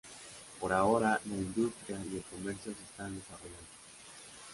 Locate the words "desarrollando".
3.15-3.67